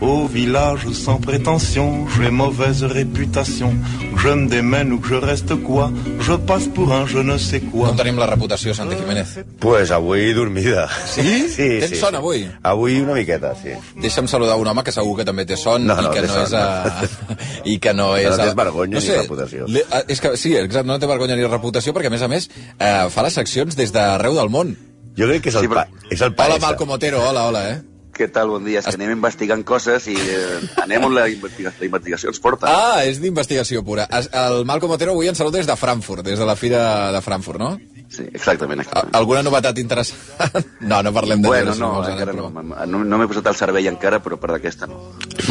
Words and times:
Au 0.00 0.28
village 0.28 0.86
sans 0.92 1.16
prétention, 1.18 2.06
j'ai 2.16 2.30
mauvaise 2.30 2.84
réputation. 2.84 3.74
Que 4.14 4.20
je 4.22 4.28
me 4.28 4.46
démène 4.48 4.92
ou 4.92 5.00
que 5.00 5.08
je 5.08 5.14
reste 5.16 5.56
quoi, 5.64 5.90
je 6.20 6.34
passe 6.34 6.68
pour 6.68 6.92
un 6.92 7.04
je 7.06 7.18
ne 7.18 7.36
sais 7.36 7.58
quoi. 7.60 7.88
Com 7.88 7.96
tenim 7.98 8.16
la 8.18 8.26
reputació, 8.30 8.74
Santi 8.74 8.94
Jiménez? 8.94 9.26
Pues 9.58 9.90
avui 9.90 10.32
dormida. 10.34 10.88
Sí? 11.06 11.48
Sí, 11.48 11.80
Tens 11.80 11.90
sí. 11.90 11.96
son 11.96 12.14
avui? 12.14 12.46
Avui 12.62 13.00
una 13.00 13.14
miqueta, 13.14 13.54
sí. 13.58 13.74
Deixa'm 14.00 14.28
saludar 14.30 14.56
un 14.58 14.68
home 14.70 14.84
que 14.86 14.92
segur 14.94 15.16
que 15.18 15.24
també 15.26 15.44
té 15.46 15.56
son 15.58 15.86
No, 15.86 15.98
i 15.98 16.04
no, 16.06 16.10
que 16.14 16.22
té 16.22 16.28
no 16.28 16.34
son, 16.34 16.46
és... 16.46 16.54
A... 16.54 17.08
I 17.74 17.78
que 17.82 17.92
no 17.94 18.12
és... 18.16 18.28
no 18.30 18.34
a- 18.38 18.44
tens 18.46 18.54
vergonya 18.54 19.00
ni 19.02 19.10
reputació. 19.18 19.66
li- 19.66 19.82
a- 19.90 20.04
És 20.06 20.20
que, 20.22 20.36
sí, 20.38 20.54
exacte, 20.56 20.86
no 20.86 20.98
té 21.02 21.06
vergonya 21.10 21.34
ni 21.34 21.46
reputació 21.50 21.92
perquè, 21.94 22.06
a 22.06 22.14
més 22.14 22.22
a 22.22 22.28
més, 22.30 22.48
eh, 22.78 23.08
fa 23.10 23.26
les 23.26 23.34
seccions 23.34 23.74
des 23.74 23.90
d'arreu 23.94 24.38
del 24.38 24.48
món. 24.50 24.76
Jo 25.18 25.26
crec 25.26 25.42
que 25.42 25.50
és 25.50 25.56
el, 25.58 25.66
Sí, 25.66 25.74
però- 25.74 25.86
pa, 25.90 26.06
és 26.10 26.20
el 26.22 26.30
Hola, 26.30 26.36
paesa. 26.38 26.66
Malcom 26.68 26.90
Otero, 26.94 27.22
hola, 27.28 27.48
hola, 27.50 27.68
eh? 27.72 27.78
Què 28.18 28.26
tal? 28.34 28.50
Bon 28.50 28.64
dia. 28.66 28.80
És 28.82 28.88
que 28.90 28.96
anem 28.98 29.12
investigant 29.14 29.62
coses 29.66 30.08
i 30.10 30.16
eh, 30.18 30.58
anem 30.82 31.04
on 31.06 31.14
la, 31.14 31.28
investiga 31.30 31.70
la 31.78 31.86
investigació 31.86 32.32
ens 32.32 32.40
porta. 32.42 32.66
Ah, 32.66 33.04
és 33.06 33.20
d'investigació 33.22 33.84
pura. 33.86 34.08
Es- 34.18 34.26
El 34.34 34.64
Malcom 34.66 34.90
Otero 34.96 35.12
avui 35.14 35.28
ens 35.30 35.38
saluda 35.38 35.58
des 35.62 35.68
de 35.70 35.76
Frankfurt, 35.78 36.24
des 36.26 36.38
de 36.38 36.46
la 36.48 36.56
fira 36.58 37.12
de 37.14 37.20
Frankfurt, 37.22 37.60
no? 37.62 37.76
Sí, 38.10 38.24
exactament. 38.32 38.80
Exactament. 38.80 39.14
Alguna 39.14 39.42
novetat 39.46 39.78
interessant? 39.78 40.18
No, 40.88 41.02
no 41.02 41.10
parlem 41.12 41.42
de 41.42 41.48
Bueno, 41.50 41.74
no, 41.76 41.88
encara 42.08 42.32
no. 42.32 42.48
No, 42.88 43.02
no 43.04 43.18
m'he 43.20 43.26
posat 43.28 43.46
al 43.50 43.56
servei 43.58 43.86
encara, 43.90 44.18
però 44.24 44.38
per 44.40 44.50
d'aquesta 44.54 44.86
no. 44.88 44.98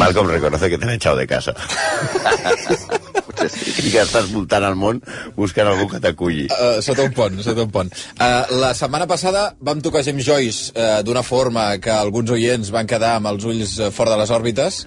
Malcolm 0.00 0.28
reconoce 0.32 0.68
que 0.72 0.78
te 0.78 0.84
han 0.88 0.94
echado 0.96 1.16
de 1.16 1.26
casa. 1.30 1.54
I 3.86 3.92
que 3.92 4.02
estàs 4.02 4.30
voltant 4.32 4.66
al 4.66 4.76
món 4.78 5.02
buscant 5.36 5.70
algú 5.70 5.88
que 5.92 6.02
t'aculli. 6.02 6.48
Uh, 6.52 6.80
sota 6.84 7.06
un 7.06 7.14
pont, 7.16 7.38
sota 7.44 7.64
un 7.66 7.72
pont. 7.74 7.92
Uh, 8.18 8.58
la 8.62 8.74
setmana 8.78 9.08
passada 9.10 9.52
vam 9.60 9.82
tocar 9.84 10.04
James 10.06 10.26
Joyce 10.26 10.72
uh, 10.74 11.00
d'una 11.06 11.24
forma 11.26 11.70
que 11.82 11.94
alguns 11.94 12.34
oients 12.34 12.72
van 12.74 12.88
quedar 12.90 13.16
amb 13.18 13.32
els 13.32 13.46
ulls 13.48 13.78
fora 13.94 14.14
de 14.14 14.22
les 14.22 14.34
òrbites 14.34 14.84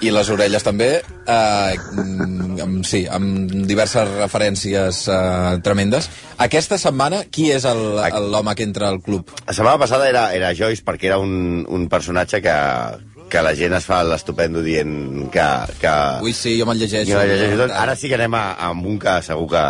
i 0.00 0.08
les 0.12 0.30
orelles 0.32 0.64
també, 0.64 0.88
uh, 1.28 1.72
amb, 2.64 2.80
sí, 2.88 3.02
amb 3.10 3.52
diverses 3.68 4.08
referències 4.16 5.02
uh, 5.12 5.58
tremendes. 5.64 6.08
Aquesta 6.40 6.78
setmana, 6.80 7.24
qui 7.28 7.50
és 7.52 7.66
l'home 7.68 8.54
que 8.56 8.64
entra 8.64 8.88
al 8.88 9.02
club? 9.04 9.28
La 9.44 9.56
setmana 9.56 9.80
passada 9.82 10.08
era, 10.08 10.30
era 10.36 10.54
Joyce 10.56 10.86
perquè 10.86 11.10
era 11.10 11.20
un, 11.20 11.66
un 11.68 11.88
personatge 11.92 12.40
que, 12.44 12.56
que 13.30 13.42
la 13.46 13.54
gent 13.56 13.72
es 13.78 13.86
fa 13.86 14.02
l'estupendo 14.04 14.60
dient 14.66 15.30
que... 15.32 15.48
que 15.80 15.94
Ui, 16.26 16.34
sí, 16.36 16.56
jo 16.58 16.66
me'l 16.68 16.80
llegeixo. 16.82 17.14
que 17.14 17.22
el 17.22 17.30
llegeix 17.32 17.56
tot. 17.62 17.74
Ara 17.78 17.96
sí 17.96 18.10
que 18.10 18.18
anem 18.18 18.34
a, 18.36 18.44
amb 18.68 18.86
un 18.90 18.98
que 19.00 19.16
segur 19.24 19.46
que, 19.54 19.64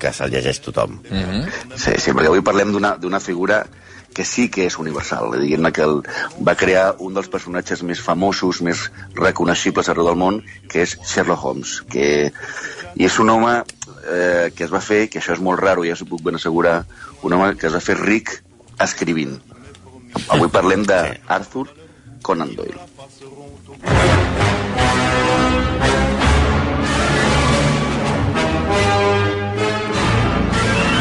que 0.00 0.12
se'l 0.14 0.32
llegeix 0.32 0.62
tothom. 0.64 1.00
Mhm. 1.10 1.46
Sí, 1.74 1.96
sí, 1.98 2.14
perquè 2.14 2.30
avui 2.30 2.44
parlem 2.46 2.72
d'una 2.72 2.96
d'una 3.02 3.20
figura 3.20 3.64
que 4.12 4.24
sí 4.28 4.48
que 4.52 4.66
és 4.68 4.76
universal. 4.78 5.32
Diguem-ne 5.40 5.72
que 5.72 5.84
el, 5.86 6.02
va 6.46 6.54
crear 6.60 6.96
un 7.00 7.14
dels 7.16 7.30
personatges 7.32 7.82
més 7.82 8.00
famosos, 8.04 8.60
més 8.62 8.86
reconeixibles 9.16 9.88
arreu 9.88 10.10
del 10.10 10.20
món, 10.20 10.42
que 10.68 10.84
és 10.84 10.98
Sherlock 11.00 11.44
Holmes. 11.48 11.78
Que, 11.88 12.30
I 12.92 13.06
és 13.08 13.18
un 13.18 13.32
home 13.32 13.54
eh, 13.56 14.52
que 14.54 14.66
es 14.66 14.72
va 14.72 14.82
fer, 14.84 15.06
que 15.08 15.22
això 15.22 15.32
és 15.32 15.40
molt 15.40 15.62
raro, 15.64 15.86
ja 15.88 15.96
s'ho 15.96 16.04
puc 16.10 16.20
ben 16.22 16.36
assegurar, 16.36 16.82
un 17.24 17.32
home 17.32 17.54
que 17.56 17.70
es 17.70 17.72
va 17.72 17.80
fer 17.80 17.96
ric 18.02 18.36
escrivint. 18.84 19.38
Avui 20.28 20.52
parlem 20.52 20.84
d'Arthur 20.84 21.70
Conan 22.22 22.54
Doyle. 22.56 22.78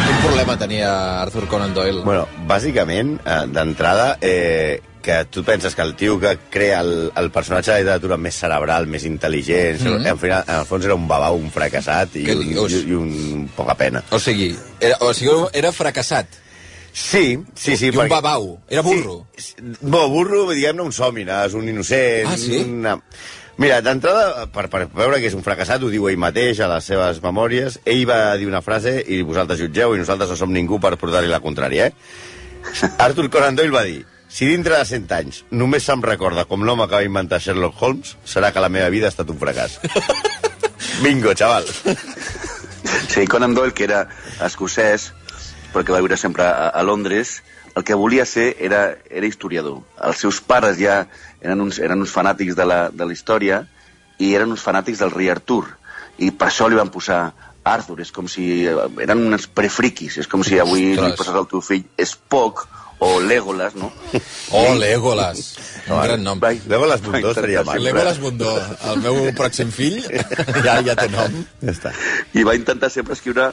Quin 0.05 0.21
problema 0.26 0.58
tenia 0.58 0.92
Arthur 1.21 1.48
Conan 1.48 1.73
Doyle? 1.73 2.02
Bueno, 2.04 2.27
bàsicament, 2.49 3.20
eh, 3.23 3.43
d'entrada, 3.54 4.17
eh, 4.20 4.82
que 5.02 5.26
tu 5.26 5.43
penses 5.43 5.73
que 5.76 5.82
el 5.82 5.95
tio 5.95 6.20
que 6.20 6.37
crea 6.49 6.82
el, 6.82 7.11
el 7.15 7.32
personatge 7.32 7.73
de 7.73 7.82
literatura 7.82 8.17
més 8.21 8.38
cerebral, 8.38 8.86
més 8.88 9.05
intel·ligent, 9.09 9.82
mm 9.82 9.88
-hmm. 9.88 10.11
en, 10.11 10.20
final, 10.20 10.43
en 10.48 10.59
el 10.59 10.65
fons 10.65 10.86
era 10.86 10.95
un 10.95 11.08
babau, 11.08 11.38
un 11.38 11.49
fracassat 11.52 12.15
i, 12.15 12.30
un, 12.30 12.70
i, 12.70 12.83
i 12.86 12.93
un 12.93 13.49
poca 13.55 13.76
pena. 13.76 14.03
O 14.11 14.20
sigui, 14.20 14.55
era, 14.80 14.98
o 15.02 15.14
sigui, 15.14 15.33
era 15.53 15.71
fracassat. 15.71 16.42
Sí, 16.93 17.39
sí, 17.55 17.77
sí. 17.77 17.87
I 17.87 17.97
un 17.97 18.09
babau. 18.09 18.59
Era 18.69 18.81
burro. 18.81 19.25
Sí, 19.37 19.55
bo, 19.81 20.07
burro, 20.11 20.43
diguem-ne, 20.52 20.83
un 20.83 20.91
sòmines, 20.95 21.55
un 21.55 21.69
innocent... 21.71 22.27
Ah, 22.27 22.37
sí? 22.37 22.63
Una... 22.67 22.97
Mira, 23.61 23.81
d'entrada, 23.85 24.47
per, 24.52 24.67
per 24.73 24.85
veure 24.89 25.19
que 25.21 25.27
és 25.29 25.35
un 25.37 25.43
fracassat, 25.45 25.83
ho 25.83 25.91
diu 25.91 26.07
ell 26.09 26.19
mateix 26.19 26.63
a 26.63 26.69
les 26.71 26.87
seves 26.87 27.19
memòries, 27.21 27.77
ell 27.85 28.05
va 28.09 28.35
dir 28.39 28.47
una 28.49 28.63
frase 28.65 28.95
i 29.05 29.21
vosaltres 29.27 29.59
jutgeu 29.61 29.93
i 29.93 29.99
nosaltres 30.02 30.31
no 30.33 30.37
som 30.39 30.53
ningú 30.55 30.79
per 30.81 30.95
portar-li 30.97 31.29
la 31.29 31.43
contrària, 31.43 31.91
eh? 31.91 31.93
Arthur 33.05 33.27
Conan 33.29 33.59
Doyle 33.59 33.75
va 33.75 33.83
dir 33.85 34.02
si 34.31 34.47
dintre 34.47 34.77
de 34.79 34.85
100 34.87 35.11
anys 35.17 35.41
només 35.52 35.83
se'm 35.83 36.02
recorda 36.05 36.45
com 36.47 36.63
l'home 36.63 36.87
que 36.87 36.95
va 36.95 37.05
inventar 37.05 37.41
Sherlock 37.43 37.81
Holmes, 37.83 38.15
serà 38.23 38.53
que 38.55 38.63
la 38.63 38.71
meva 38.71 38.89
vida 38.93 39.09
ha 39.09 39.13
estat 39.13 39.29
un 39.29 39.39
fracàs. 39.41 39.77
Bingo, 41.03 41.35
xaval. 41.35 41.67
Sí, 43.11 43.27
Conan 43.27 43.53
Doyle, 43.53 43.75
que 43.75 43.83
era 43.83 44.05
escocès, 44.45 45.11
però 45.73 45.83
que 45.86 45.93
va 45.95 45.99
viure 46.04 46.17
sempre 46.17 46.43
a, 46.48 46.70
a 46.70 46.83
Londres, 46.83 47.42
el 47.76 47.83
que 47.87 47.95
volia 47.95 48.26
ser 48.26 48.55
era, 48.59 48.98
era 49.09 49.26
historiador. 49.27 49.80
Els 50.04 50.20
seus 50.20 50.42
pares 50.42 50.77
ja 50.82 51.05
eren 51.42 51.61
uns, 51.64 51.80
eren 51.80 52.02
uns 52.04 52.11
fanàtics 52.11 52.55
de 52.58 52.65
la, 52.67 52.82
de 52.92 53.05
la 53.08 53.14
història 53.15 53.61
i 54.20 54.33
eren 54.36 54.52
uns 54.52 54.61
fanàtics 54.65 54.99
del 54.99 55.11
rei 55.15 55.30
Artur. 55.32 55.64
I 56.20 56.32
per 56.36 56.49
això 56.52 56.67
li 56.70 56.76
van 56.77 56.92
posar 56.92 57.32
Arthur. 57.64 58.02
És 58.04 58.11
com 58.11 58.27
si... 58.30 58.65
eh, 58.67 58.76
Eren 59.02 59.23
uns 59.32 59.48
prefriquis. 59.48 60.17
És 60.21 60.27
com 60.27 60.43
si 60.43 60.59
avui 60.59 60.92
Ostres. 60.92 61.08
li 61.08 61.17
poses 61.17 61.37
al 61.39 61.48
teu 61.49 61.61
fill 61.64 61.86
Spock 62.05 62.67
o 63.02 63.15
Legolas, 63.23 63.73
no? 63.80 63.88
Oh, 64.53 64.76
Legolas. 64.76 65.55
Un 65.88 66.02
gran 66.03 66.21
nom. 66.27 66.38
Vai- 66.43 66.59
Legolas 66.67 67.02
Bundó 67.02 67.32
maco. 67.32 67.33
sempre- 67.39 67.80
Legolas 67.80 68.20
Bundó, 68.20 68.52
el 68.92 68.99
meu 69.02 69.15
pròxim 69.38 69.71
fill, 69.73 70.02
ja, 70.67 70.76
ja 70.86 70.93
té 70.99 71.08
nom. 71.09 71.39
Ja 71.64 71.71
està. 71.71 71.93
i 72.36 72.43
va 72.45 72.53
intentar 72.59 72.92
sempre 72.93 73.15
escriure 73.17 73.48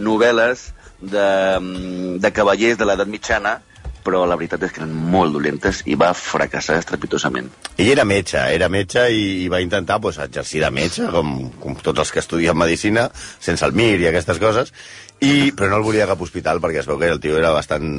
novel·les 0.00 0.68
de, 1.00 1.26
mm, 1.60 2.20
de 2.20 2.32
cavallers 2.32 2.78
de 2.80 2.88
l'edat 2.88 3.08
mitjana, 3.08 3.58
però 4.04 4.22
la 4.24 4.36
veritat 4.38 4.62
és 4.64 4.72
que 4.72 4.80
eren 4.82 4.92
molt 5.12 5.34
dolentes 5.36 5.82
i 5.90 5.96
va 5.98 6.10
fracassar 6.16 6.78
estrepitosament. 6.80 7.50
Ell 7.76 7.92
era 7.92 8.06
metge, 8.08 8.40
era 8.54 8.70
metge 8.72 9.04
i, 9.12 9.44
i 9.44 9.48
va 9.52 9.60
intentar 9.60 10.00
pues, 10.00 10.18
exercir 10.24 10.62
de 10.64 10.70
metge, 10.72 11.06
com, 11.12 11.50
com 11.60 11.76
tots 11.76 12.04
els 12.04 12.12
que 12.14 12.22
estudien 12.24 12.58
medicina, 12.58 13.10
sense 13.38 13.66
el 13.66 13.76
MIR 13.76 14.00
i 14.00 14.08
aquestes 14.10 14.40
coses, 14.42 14.72
i, 15.20 15.52
però 15.52 15.68
no 15.68 15.80
el 15.80 15.84
volia 15.84 16.06
a 16.06 16.10
cap 16.14 16.22
hospital 16.24 16.62
perquè 16.64 16.80
es 16.80 16.88
veu 16.88 16.98
que 17.00 17.10
el 17.12 17.20
tio 17.20 17.36
era 17.36 17.52
bastant 17.52 17.90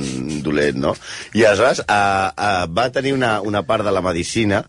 dolent, 0.41 0.79
no? 0.81 0.95
I 1.37 1.45
aleshores 1.45 1.83
eh, 1.85 1.93
eh, 1.93 2.65
va 2.73 2.89
tenir 2.93 3.13
una, 3.13 3.35
una 3.45 3.61
part 3.67 3.85
de 3.85 3.93
la 3.93 4.01
medicina 4.01 4.63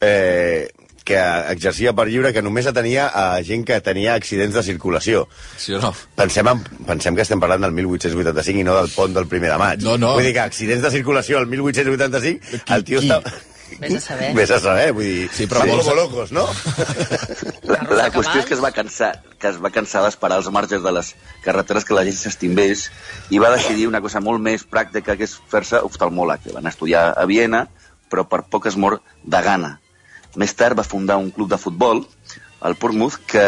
eh, 0.00 0.68
que 1.04 1.18
exercia 1.52 1.92
per 1.92 2.06
lliure 2.08 2.32
que 2.32 2.40
només 2.42 2.66
atenia 2.66 3.10
a 3.12 3.24
gent 3.44 3.64
que 3.68 3.76
tenia 3.84 4.14
accidents 4.16 4.54
de 4.56 4.62
circulació. 4.64 5.26
Sí 5.60 5.74
o 5.76 5.80
no? 5.82 5.90
Pensem, 6.16 6.48
en, 6.48 6.62
pensem 6.88 7.14
que 7.16 7.22
estem 7.26 7.40
parlant 7.42 7.60
del 7.66 7.74
1885 7.76 8.62
i 8.62 8.64
no 8.64 8.76
del 8.80 8.88
pont 8.94 9.12
del 9.16 9.26
primer 9.28 9.50
de 9.52 9.58
maig. 9.60 9.84
No, 9.84 9.98
no. 10.00 10.14
Vull 10.16 10.24
dir 10.30 10.32
que 10.36 10.44
accidents 10.46 10.82
de 10.86 10.90
circulació 10.94 11.38
al 11.42 11.46
1885, 11.50 12.62
el 12.74 12.84
tio 12.88 13.04
qui? 13.04 13.10
està... 13.12 13.34
Vés 13.80 13.94
a 13.96 14.00
saber. 14.00 14.26
Vés 14.36 14.50
a 14.54 14.58
saber, 14.62 14.90
vull 14.94 15.06
dir... 15.08 15.28
Sí, 15.34 15.46
però 15.50 15.64
molt 15.66 15.82
molts- 15.82 15.96
locos, 15.98 16.32
no? 16.36 16.44
La, 17.66 17.78
la 17.96 18.08
qüestió 18.14 18.42
és 18.42 18.46
que 18.46 18.54
es 18.54 18.62
va 18.62 18.70
cansar 18.76 19.10
que 19.40 19.48
es 19.50 19.56
va 19.60 19.70
cansar 19.74 20.02
d'esperar 20.04 20.36
als 20.38 20.48
marges 20.52 20.82
de 20.84 20.92
les 20.94 21.10
carreteres 21.44 21.84
que 21.84 21.96
la 21.96 22.04
gent 22.06 22.16
s'estimbés 22.16 22.86
i 23.34 23.40
va 23.42 23.50
decidir 23.52 23.88
una 23.90 24.00
cosa 24.04 24.20
molt 24.24 24.40
més 24.44 24.62
pràctica 24.68 25.16
que 25.18 25.26
és 25.26 25.34
fer-se 25.52 25.80
oftalmòleg. 25.84 26.46
Van 26.54 26.68
estudiar 26.70 27.10
a 27.12 27.26
Viena, 27.28 27.66
però 28.12 28.24
per 28.28 28.44
poc 28.48 28.68
es 28.70 28.76
mor 28.80 29.00
de 29.24 29.42
gana. 29.44 29.74
Més 30.40 30.54
tard 30.58 30.78
va 30.78 30.86
fundar 30.86 31.18
un 31.20 31.30
club 31.34 31.50
de 31.50 31.60
futbol, 31.60 32.04
el 32.64 32.78
Portsmouth, 32.80 33.18
que 33.28 33.44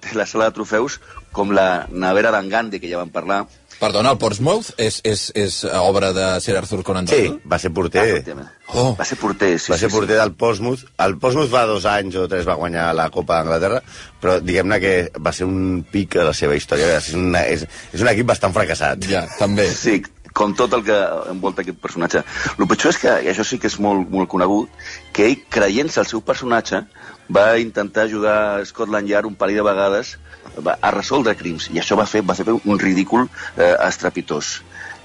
té 0.00 0.14
la 0.14 0.28
sala 0.30 0.50
de 0.50 0.56
trofeus 0.58 1.00
com 1.34 1.54
la 1.54 1.86
nevera 1.90 2.30
d'en 2.34 2.50
Gandhi, 2.50 2.80
que 2.82 2.90
ja 2.90 3.00
vam 3.00 3.10
parlar. 3.14 3.44
Perdona, 3.80 4.10
el 4.12 4.18
Portsmouth 4.20 4.74
és, 4.76 4.98
és, 5.08 5.22
és 5.40 5.54
obra 5.80 6.10
de 6.12 6.24
Sir 6.44 6.58
Arthur 6.58 6.82
Conan 6.84 7.06
Doyle? 7.08 7.30
Sí, 7.30 7.48
va 7.48 7.56
ser 7.62 7.70
porter. 7.72 8.02
Efectivament. 8.18 8.50
Oh. 8.74 8.90
Va 8.98 9.06
ser 9.08 9.16
porter, 9.16 9.54
sí. 9.56 9.72
va 9.72 9.78
ser 9.80 9.88
sí, 9.88 9.94
porter 9.94 10.18
del 10.18 10.34
Portsmouth. 10.36 10.84
El 11.00 11.16
Portsmouth 11.22 11.48
va 11.54 11.64
dos 11.70 11.86
anys 11.88 12.18
o 12.20 12.26
tres 12.28 12.44
va 12.48 12.58
guanyar 12.60 12.90
la 12.98 13.08
Copa 13.14 13.38
d'Anglaterra, 13.38 13.80
però 14.20 14.36
diguem-ne 14.44 14.80
que 14.84 14.94
va 15.16 15.32
ser 15.32 15.48
un 15.48 15.80
pic 15.90 16.18
a 16.20 16.28
la 16.28 16.36
seva 16.36 16.58
història. 16.60 16.92
És, 16.98 17.14
una, 17.16 17.46
és, 17.48 17.64
és 17.96 18.04
un 18.04 18.12
equip 18.12 18.28
bastant 18.28 18.52
fracassat. 18.56 19.08
Ja, 19.08 19.24
també. 19.40 19.70
Sí, 19.72 19.96
com 20.36 20.54
tot 20.56 20.74
el 20.76 20.84
que 20.86 20.96
envolta 21.32 21.64
aquest 21.64 21.80
personatge. 21.82 22.22
El 22.56 22.68
pitjor 22.70 22.94
és 22.94 23.00
que, 23.02 23.14
i 23.24 23.30
això 23.32 23.46
sí 23.46 23.58
que 23.60 23.70
és 23.70 23.78
molt, 23.82 24.08
molt 24.10 24.30
conegut, 24.30 24.82
que 25.16 25.26
ell, 25.28 25.38
creient-se 25.50 26.02
el 26.02 26.08
seu 26.10 26.22
personatge, 26.24 26.84
va 27.30 27.46
intentar 27.62 28.06
ajudar 28.06 28.64
Scotland 28.66 29.10
Yard 29.10 29.30
un 29.30 29.38
parell 29.38 29.60
de 29.60 29.66
vegades 29.66 30.16
va, 30.58 30.76
a 30.80 30.92
resoldre 30.94 31.36
crims, 31.38 31.68
i 31.70 31.80
això 31.82 31.98
va 31.98 32.08
fer, 32.10 32.24
va 32.26 32.38
fer 32.38 32.48
un 32.52 32.78
ridícul 32.78 33.26
eh, 33.56 33.74
estrepitós. 33.86 34.60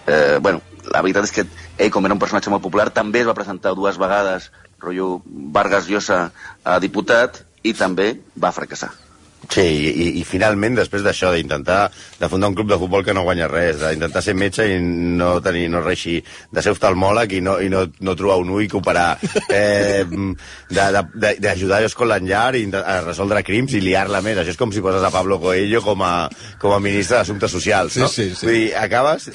Eh, 0.05 0.37
bueno, 0.41 0.61
la 0.91 1.01
veritat 1.01 1.25
és 1.29 1.33
que 1.33 1.45
ell, 1.45 1.91
com 1.93 2.05
era 2.05 2.17
un 2.17 2.21
personatge 2.21 2.53
molt 2.53 2.63
popular, 2.65 2.91
també 2.93 3.23
es 3.23 3.29
va 3.29 3.37
presentar 3.37 3.73
dues 3.77 3.97
vegades 4.01 4.51
rotllo 4.85 5.21
Vargas 5.25 5.89
Llosa 5.89 6.29
a 6.63 6.79
diputat, 6.83 7.41
i 7.65 7.73
també 7.73 8.13
va 8.37 8.53
fracassar. 8.53 8.91
Sí, 9.51 9.61
i, 9.61 9.89
i, 9.89 10.07
i 10.21 10.23
finalment, 10.27 10.75
després 10.77 11.03
d'això, 11.05 11.31
d'intentar 11.35 11.89
de 12.19 12.29
fundar 12.31 12.49
un 12.51 12.57
club 12.57 12.69
de 12.71 12.77
futbol 12.81 13.03
que 13.05 13.13
no 13.15 13.25
guanya 13.27 13.47
res, 13.51 13.77
d'intentar 13.81 14.23
ser 14.23 14.35
metge 14.37 14.65
i 14.71 14.79
no 14.81 15.35
tenir 15.45 15.67
no 15.71 15.81
reixir, 15.83 16.17
de 16.51 16.63
ser 16.63 16.73
oftalmòleg 16.75 17.37
i 17.37 17.41
no, 17.45 17.57
i 17.61 17.69
no, 17.71 17.85
no 17.99 18.15
trobar 18.17 18.39
un 18.41 18.53
ull 18.55 18.69
que 18.71 18.79
operar, 18.79 19.17
eh, 19.49 20.05
d'ajudar 20.69 21.81
a 21.83 21.91
Scotland 21.91 22.31
Yard 22.31 22.59
i 22.61 22.65
a 22.81 22.99
resoldre 23.05 23.43
crims 23.45 23.75
i 23.75 23.83
liar-la 23.83 24.23
més. 24.25 24.39
Això 24.41 24.55
és 24.55 24.61
com 24.61 24.73
si 24.73 24.83
poses 24.85 25.03
a 25.05 25.13
Pablo 25.13 25.39
Coelho 25.43 25.83
com 25.85 26.03
a, 26.05 26.15
com 26.61 26.75
a 26.75 26.81
ministre 26.83 27.19
d'Assumptes 27.19 27.53
Socials, 27.57 27.99
no? 28.01 28.09
Sí, 28.09 28.29
sí, 28.29 28.39
sí. 28.41 28.49
Vull 28.49 28.59
dir, 28.63 28.73
acabes... 28.79 29.31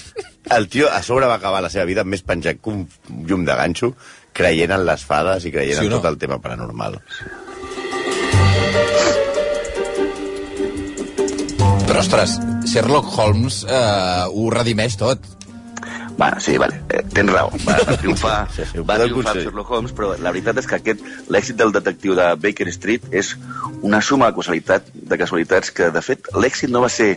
El 0.51 0.71
tio 0.73 0.87
a 0.89 1.03
sobre 1.05 1.27
va 1.29 1.35
acabar 1.37 1.61
la 1.63 1.69
seva 1.71 1.85
vida 1.85 2.03
més 2.03 2.23
penjat 2.27 2.63
que 2.65 2.73
un 2.73 2.87
llum 3.29 3.45
de 3.45 3.55
ganxo, 3.55 3.93
creient 4.33 4.73
en 4.73 4.87
les 4.89 5.05
fades 5.05 5.45
i 5.45 5.53
creient 5.53 5.79
Sí 5.79 5.87
en 5.87 5.93
no? 5.93 6.01
tot 6.01 6.09
el 6.11 6.19
tema 6.23 6.41
paranormal. 6.43 6.97
Però, 7.05 7.50
ostres, 12.01 12.39
Sherlock 12.71 13.11
Holmes 13.19 13.63
eh, 13.69 14.25
ho 14.33 14.49
redimeix 14.53 14.97
tot. 15.01 15.25
Bueno, 16.21 16.41
sí, 16.41 16.57
vale, 16.61 16.83
eh, 16.93 17.03
tens 17.15 17.33
raó. 17.33 17.51
Va, 17.65 17.77
va 17.89 17.97
triomfar, 17.97 18.35
Sí, 18.53 18.67
sí, 18.69 18.83
va 18.85 18.99
triomfar. 19.01 19.37
Sherlock 19.39 19.71
Holmes, 19.73 19.93
però 19.97 20.13
la 20.21 20.33
veritat 20.35 20.61
és 20.61 20.69
que 20.69 20.77
aquest 20.81 21.05
l'èxit 21.33 21.57
del 21.61 21.73
detectiu 21.77 22.17
de 22.19 22.27
Baker 22.41 22.69
Street 22.75 23.07
és 23.23 23.35
una 23.81 24.03
suma 24.05 24.31
de, 24.31 24.37
casualitat, 24.37 24.91
de 24.93 25.21
casualitats 25.21 25.73
que, 25.77 25.89
de 25.95 26.03
fet, 26.05 26.29
l'èxit 26.37 26.73
no 26.73 26.85
va 26.85 26.91
ser 26.93 27.15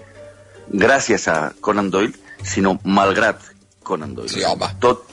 gràcies 0.71 1.27
a 1.31 1.37
Conan 1.59 1.91
Doyle, 1.91 2.15
sinó 2.47 2.77
malgrat 2.83 3.43
Conan 3.83 4.15
Doyle. 4.15 4.31
Sí, 4.31 4.43
home. 4.47 4.71
Tot, 4.83 5.03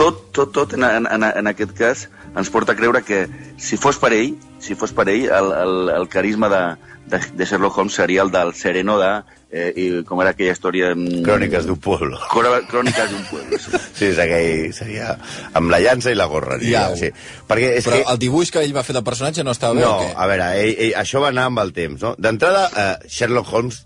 tot, 0.00 0.22
tot, 0.36 0.52
tot 0.56 0.72
en, 0.78 0.84
en, 0.88 1.06
en, 1.28 1.50
aquest 1.52 1.74
cas 1.76 2.06
ens 2.36 2.48
porta 2.52 2.72
a 2.72 2.78
creure 2.78 3.02
que 3.04 3.26
si 3.60 3.76
fos 3.80 3.98
per 4.00 4.12
ell, 4.16 4.32
si 4.62 4.74
fos 4.78 4.92
per 4.96 5.08
ell, 5.12 5.26
el, 5.28 5.50
el, 5.64 5.74
el 5.98 6.08
carisma 6.08 6.48
de, 6.52 6.62
de, 7.10 7.20
de 7.36 7.44
Sherlock 7.48 7.76
Holmes 7.78 7.94
seria 8.00 8.22
el 8.26 8.32
del 8.32 8.54
sereno 8.54 8.96
de... 9.02 9.12
Eh, 9.50 9.72
i 9.82 9.84
com 10.06 10.20
era 10.22 10.30
aquella 10.30 10.52
història... 10.54 10.92
mm, 10.94 11.24
Cròniques 11.26 11.64
d'un 11.66 11.80
pueblo. 11.82 12.20
Crò- 12.30 12.60
Cròniques 12.70 13.08
d'un 13.10 13.24
pueblo. 13.26 13.58
Sí. 13.58 13.72
Sí, 13.98 14.04
és 14.12 14.20
aquell, 14.22 14.68
seria 14.76 15.16
amb 15.58 15.72
la 15.74 15.80
llança 15.82 16.12
i 16.14 16.18
la 16.18 16.28
gorra. 16.30 16.60
Ja, 16.62 16.84
Ja, 16.86 16.96
sí. 17.00 17.10
Perquè 17.50 17.72
és 17.80 17.88
Però 17.88 17.98
que... 17.98 18.04
el 18.14 18.20
dibuix 18.22 18.52
que 18.54 18.62
ell 18.62 18.70
va 18.76 18.84
fer 18.86 18.94
del 18.94 19.02
personatge 19.08 19.42
no 19.42 19.50
estava 19.56 19.74
bé 19.74 19.82
No, 19.82 19.96
o 19.96 20.04
què? 20.04 20.12
a 20.14 20.28
veure, 20.30 20.46
ell, 20.62 20.70
ell, 20.86 20.94
això 21.02 21.18
va 21.24 21.32
anar 21.34 21.48
amb 21.50 21.64
el 21.64 21.74
temps, 21.74 21.98
no? 22.06 22.14
D'entrada, 22.22 22.68
eh, 22.70 23.10
Sherlock 23.10 23.50
Holmes 23.58 23.82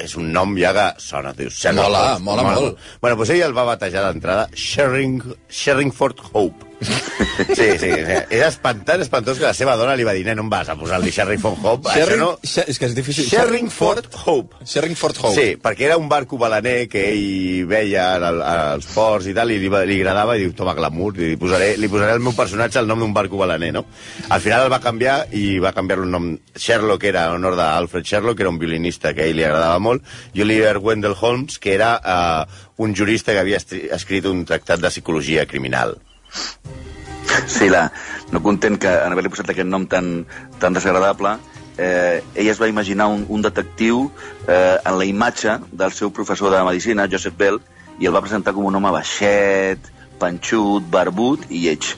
és 0.00 0.16
un 0.16 0.30
nom 0.32 0.54
ja 0.56 0.72
que 0.76 0.86
sona, 1.02 1.34
dius, 1.36 1.58
Sherlock 1.60 1.88
Mola, 1.88 2.02
Holmes. 2.14 2.24
mola 2.26 2.44
molt. 2.48 2.84
Bueno, 3.02 3.16
doncs 3.20 3.32
ell 3.34 3.44
el 3.48 3.56
va 3.56 3.66
batejar 3.68 4.06
d'entrada 4.08 4.48
Sherring, 4.54 5.20
Sherringford 5.50 6.22
Hope. 6.32 6.71
Sí, 7.52 7.66
sí. 7.80 7.90
És 7.92 8.42
espantant, 8.46 9.02
espantós 9.02 9.38
que 9.40 9.46
la 9.46 9.54
seva 9.56 9.74
dona 9.80 9.94
li 9.98 10.04
va 10.06 10.14
dir, 10.16 10.24
nen, 10.26 10.40
on 10.42 10.50
vas 10.52 10.68
a 10.70 10.76
posar-li 10.78 11.12
Sherringford 11.12 11.64
Hope? 11.64 11.92
Sherring, 11.94 12.22
Això 12.22 12.60
no... 12.62 12.64
És 12.72 12.78
que 12.78 12.88
és 12.88 12.94
difícil. 12.96 13.26
Sherringford 13.28 14.08
Hope. 14.24 14.60
Sherringford 14.68 15.20
Hope. 15.22 15.34
Sí, 15.36 15.56
perquè 15.62 15.88
era 15.88 15.98
un 16.00 16.08
barco 16.10 16.38
balaner 16.40 16.86
que 16.92 17.04
ell 17.12 17.66
veia 17.70 18.08
el, 18.18 18.42
als 18.42 18.88
ports 18.92 19.28
i 19.30 19.34
tal, 19.36 19.52
i 19.54 19.58
li, 19.62 19.70
li 19.70 19.98
agradava, 20.00 20.36
i 20.36 20.44
diu, 20.44 20.54
toma 20.58 20.76
glamour, 20.78 21.16
i 21.18 21.32
li 21.32 21.40
posaré, 21.40 21.72
li 21.80 21.90
posaré 21.92 22.16
el 22.18 22.24
meu 22.24 22.36
personatge 22.36 22.80
el 22.82 22.90
nom 22.90 23.02
d'un 23.02 23.16
barco 23.16 23.40
balaner, 23.40 23.72
no? 23.78 23.84
Al 24.30 24.44
final 24.44 24.66
el 24.66 24.72
va 24.72 24.82
canviar 24.84 25.18
i 25.38 25.58
va 25.62 25.74
canviar-lo 25.76 26.08
el 26.08 26.14
nom. 26.14 26.30
Sherlock 26.56 27.08
era 27.08 27.26
en 27.30 27.40
honor 27.40 27.56
d'Alfred 27.58 28.06
Sherlock, 28.06 28.38
que 28.38 28.46
era 28.46 28.52
un 28.52 28.60
violinista 28.60 29.14
que 29.16 29.26
a 29.26 29.30
ell 29.30 29.38
li 29.40 29.48
agradava 29.48 29.80
molt, 29.82 30.06
i 30.34 30.44
Oliver 30.44 30.76
Wendell 30.78 31.18
Holmes, 31.18 31.58
que 31.62 31.74
era 31.74 31.94
eh, 31.98 32.62
un 32.82 32.96
jurista 32.96 33.32
que 33.32 33.42
havia 33.42 33.60
escrit 33.62 34.26
un 34.28 34.44
tractat 34.48 34.82
de 34.82 34.90
psicologia 34.92 35.46
criminal. 35.46 35.96
Sí, 37.48 37.68
la, 37.72 37.86
no 38.30 38.42
content 38.44 38.76
que 38.80 38.90
en 38.90 39.14
haver-li 39.14 39.30
posat 39.32 39.48
aquest 39.52 39.68
nom 39.68 39.86
tan, 39.88 40.26
tan 40.60 40.74
desagradable, 40.76 41.36
eh, 41.80 42.20
ell 42.34 42.50
es 42.52 42.60
va 42.60 42.68
imaginar 42.68 43.06
un, 43.08 43.24
un 43.32 43.42
detectiu 43.44 44.04
eh, 44.46 44.76
en 44.84 44.98
la 44.98 45.06
imatge 45.08 45.58
del 45.72 45.94
seu 45.96 46.12
professor 46.12 46.52
de 46.52 46.60
medicina, 46.66 47.08
Joseph 47.10 47.38
Bell, 47.38 47.58
i 48.00 48.08
el 48.08 48.14
va 48.14 48.22
presentar 48.24 48.54
com 48.56 48.68
un 48.68 48.76
home 48.76 48.92
baixet, 48.92 49.90
panxut, 50.22 50.86
barbut 50.92 51.48
i 51.50 51.64
lleig. 51.66 51.92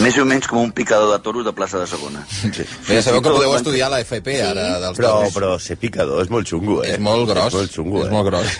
Més 0.00 0.16
o 0.16 0.24
menys 0.28 0.48
com 0.48 0.62
un 0.62 0.72
picador 0.72 1.12
de 1.12 1.20
toros 1.24 1.44
de 1.44 1.52
plaça 1.52 1.82
de 1.82 1.86
segona. 1.90 2.24
Sí. 2.30 2.64
Bé, 2.88 3.02
sabeu 3.04 3.20
que 3.20 3.34
podeu 3.34 3.54
estudiar 3.58 3.90
la 3.92 4.00
FP 4.04 4.40
ara 4.46 4.68
dels 4.86 5.00
Però, 5.00 5.18
toros. 5.18 5.36
però 5.36 5.54
ser 5.62 5.76
picador 5.80 6.24
és 6.24 6.32
molt 6.32 6.48
xungo, 6.48 6.80
eh? 6.84 6.94
És 6.96 7.02
molt 7.04 7.28
gros. 7.28 7.52
És 7.52 7.60
molt 7.60 7.74
xungo, 7.76 8.04
És 8.04 8.08
eh? 8.08 8.14
molt 8.16 8.30
gros. 8.30 8.58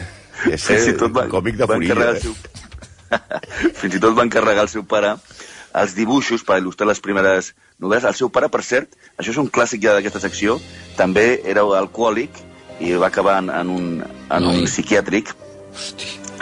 És 0.52 0.64
Fins 0.68 0.90
i 0.92 0.96
tot 0.98 1.14
va, 1.16 1.26
còmic 1.30 1.56
de 1.58 1.66
eh? 1.66 2.20
seu... 2.22 2.36
Fins 3.80 3.94
i 3.94 4.00
tot 4.02 4.16
va 4.16 4.26
encarregar 4.26 4.66
al 4.66 4.72
seu 4.72 4.84
pare 4.88 5.16
els 5.78 5.94
dibuixos 5.94 6.44
per 6.46 6.58
il·lustrar 6.60 6.88
les 6.88 7.00
primeres 7.04 7.52
novel·les. 7.80 8.08
El 8.08 8.16
seu 8.18 8.30
pare, 8.32 8.48
per 8.52 8.62
cert, 8.66 8.96
això 9.16 9.34
és 9.34 9.40
un 9.40 9.50
clàssic 9.52 9.82
ja 9.84 9.94
d'aquesta 9.96 10.22
secció, 10.22 10.58
també 10.96 11.40
era 11.44 11.66
alcohòlic 11.78 12.42
i 12.80 12.94
va 12.94 13.10
acabar 13.10 13.38
en, 13.42 13.50
en, 13.50 13.70
un, 13.74 13.88
en 14.04 14.48
un 14.48 14.64
psiquiàtric. 14.66 15.34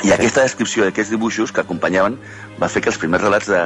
I 0.04 0.12
aquesta 0.12 0.44
descripció 0.44 0.84
d'aquests 0.84 1.14
dibuixos 1.14 1.52
que 1.52 1.62
acompanyaven 1.64 2.18
va 2.60 2.68
fer 2.72 2.82
que 2.84 2.92
els 2.92 3.00
primers 3.00 3.24
relats 3.24 3.48
de, 3.50 3.62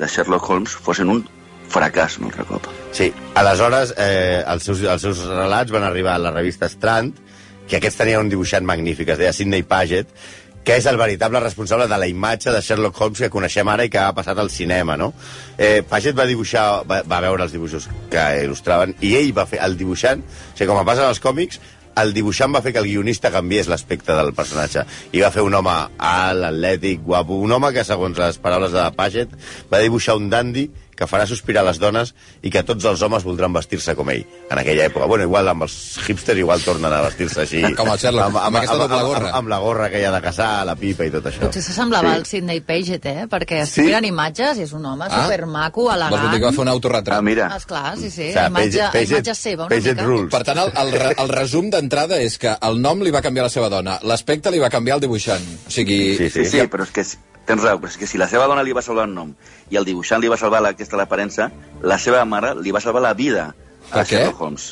de 0.00 0.08
Sherlock 0.08 0.48
Holmes 0.48 0.74
fossin 0.74 1.12
un 1.12 1.24
fracàs 1.68 2.16
un 2.18 2.30
altre 2.30 2.46
cop. 2.48 2.66
Sí, 2.96 3.10
aleshores 3.36 3.92
eh, 4.00 4.42
els, 4.48 4.64
seus, 4.64 4.82
els 4.88 5.04
seus 5.04 5.20
relats 5.28 5.72
van 5.74 5.84
arribar 5.84 6.16
a 6.16 6.22
la 6.22 6.32
revista 6.32 6.68
Strand, 6.72 7.18
que 7.68 7.76
aquests 7.76 8.00
tenien 8.00 8.24
un 8.24 8.30
dibuixant 8.32 8.64
magnífic, 8.64 9.12
es 9.12 9.20
deia 9.20 9.34
Sidney 9.36 9.66
Paget, 9.68 10.08
que 10.68 10.76
és 10.76 10.84
el 10.84 10.98
veritable 11.00 11.40
responsable 11.40 11.86
de 11.88 11.96
la 11.96 12.06
imatge 12.10 12.52
de 12.52 12.58
Sherlock 12.60 12.98
Holmes 13.00 13.22
que 13.22 13.30
coneixem 13.32 13.68
ara 13.72 13.86
i 13.86 13.88
que 13.88 14.02
ha 14.02 14.10
passat 14.12 14.36
al 14.36 14.50
cinema, 14.52 14.98
no? 15.00 15.14
Eh, 15.56 15.80
Paget 15.80 16.18
va 16.18 16.26
dibuixar, 16.28 16.82
va, 16.84 16.98
va 17.08 17.22
veure 17.24 17.46
els 17.46 17.54
dibuixos 17.54 17.86
que 18.12 18.24
il·lustraven, 18.42 18.92
i 19.00 19.14
ell 19.16 19.30
va 19.32 19.46
fer, 19.48 19.62
el 19.64 19.78
dibuixant, 19.80 20.20
o 20.20 20.58
sigui, 20.58 20.68
com 20.68 20.82
passa 20.84 21.06
en 21.06 21.14
els 21.14 21.22
còmics, 21.24 21.62
el 22.02 22.12
dibuixant 22.12 22.52
va 22.52 22.60
fer 22.60 22.74
que 22.76 22.82
el 22.82 22.90
guionista 22.90 23.32
canviés 23.32 23.70
l'aspecte 23.72 24.12
del 24.12 24.34
personatge 24.36 24.84
i 25.16 25.24
va 25.24 25.32
fer 25.32 25.46
un 25.46 25.56
home 25.56 25.78
alt, 25.96 26.50
atlètic, 26.50 27.00
guapo, 27.06 27.40
un 27.48 27.56
home 27.56 27.72
que, 27.72 27.86
segons 27.88 28.20
les 28.20 28.36
paraules 28.36 28.76
de 28.76 28.84
Paget, 29.00 29.32
va 29.72 29.80
dibuixar 29.80 30.18
un 30.20 30.28
dandy 30.28 30.68
que 30.98 31.06
farà 31.06 31.28
sospirar 31.30 31.62
les 31.62 31.78
dones 31.78 32.10
i 32.42 32.50
que 32.50 32.64
tots 32.66 32.84
els 32.90 33.02
homes 33.06 33.22
voldran 33.22 33.52
vestir-se 33.54 33.94
com 33.94 34.08
ell 34.10 34.24
en 34.50 34.58
aquella 34.58 34.88
època. 34.90 35.06
Bueno, 35.06 35.24
igual 35.28 35.46
amb 35.52 35.62
els 35.62 35.76
hipsters 36.08 36.40
igual 36.42 36.60
tornen 36.66 36.92
a 36.92 37.02
vestir-se 37.06 37.44
així. 37.44 37.60
Com 37.78 37.86
el 37.92 37.98
Sherlock, 38.02 38.34
amb 38.42 38.56
aquesta 38.58 38.76
doble 38.80 38.98
gorra. 39.06 39.28
Amb, 39.28 39.36
amb, 39.38 39.48
la 39.52 39.58
gorra 39.62 39.86
aquella 39.86 40.10
de 40.16 40.20
caçar, 40.24 40.48
la 40.66 40.74
pipa 40.74 41.06
i 41.06 41.12
tot 41.14 41.28
això. 41.30 41.44
Potser 41.46 41.62
s'assemblava 41.62 42.12
al 42.18 42.26
Sidney 42.26 42.60
Paget, 42.66 43.06
eh? 43.06 43.26
Perquè 43.30 43.62
es 43.62 43.70
Sí? 43.78 43.82
miren 43.86 44.04
imatges 44.10 44.58
i 44.58 44.62
és 44.66 44.72
un 44.74 44.84
home 44.86 45.06
Ah. 45.08 45.22
supermaco, 45.22 45.84
Vols 45.84 45.94
dir 45.94 46.08
que 46.10 46.18
va 46.18 46.30
elegant. 46.32 46.54
fer 46.56 46.62
un 46.62 46.68
autorretrat? 46.68 47.18
Ah, 47.18 47.22
mira, 47.22 47.46
Esclar, 47.56 47.96
sí, 47.96 48.10
sí. 48.10 48.30
O 48.30 48.32
sigui, 48.32 48.46
imatge, 48.48 48.82
Paget- 48.92 49.10
imatge 49.12 49.34
seva, 49.34 49.64
una 49.66 49.68
Paget 49.76 49.94
mica. 49.96 50.06
rules. 50.06 50.30
Per 50.34 50.42
tant, 50.44 50.58
el, 50.58 50.72
el, 50.74 51.14
el 51.18 51.28
resum 51.28 51.70
d'entrada 51.70 52.18
és 52.20 52.38
que 52.38 52.56
el 52.60 52.82
nom 52.82 53.00
li 53.06 53.10
va 53.14 53.22
canviar 53.22 53.44
la 53.46 53.50
seva 53.54 53.68
dona, 53.68 54.00
l'aspecte 54.02 54.50
li 54.50 54.58
va 54.58 54.68
canviar 54.70 54.96
el 54.96 55.00
dibuixant. 55.06 55.46
O 55.66 55.70
sigui... 55.70 56.16
Sí, 56.18 56.28
Sí, 56.30 56.44
sí, 56.44 56.58
però 56.68 56.82
és 56.84 56.90
que 56.90 57.04
tens 57.48 57.64
raó, 57.64 57.80
però 57.80 57.90
és 57.90 57.96
que 58.00 58.06
si 58.10 58.20
la 58.20 58.28
seva 58.30 58.46
dona 58.50 58.64
li 58.66 58.76
va 58.76 58.84
salvar 58.84 59.08
el 59.08 59.14
nom 59.16 59.32
i 59.72 59.80
el 59.80 59.88
dibuixant 59.88 60.20
li 60.22 60.30
va 60.30 60.36
salvar 60.40 60.60
la, 60.64 60.74
aquesta 60.76 61.00
l'aparença, 61.00 61.48
la 61.82 61.98
seva 61.98 62.24
mare 62.28 62.54
li 62.60 62.74
va 62.74 62.84
salvar 62.84 63.02
la 63.04 63.16
vida 63.16 63.52
Per 63.88 64.02
a 64.02 64.04
què? 64.04 64.18
Sherlock 64.18 64.42
Holmes. 64.42 64.66